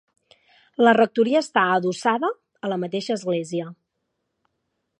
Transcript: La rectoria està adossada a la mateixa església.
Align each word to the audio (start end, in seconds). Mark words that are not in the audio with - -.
La 0.85 0.93
rectoria 0.97 1.41
està 1.45 1.65
adossada 1.73 2.31
a 2.67 2.71
la 2.73 2.79
mateixa 2.85 3.19
església. 3.21 3.69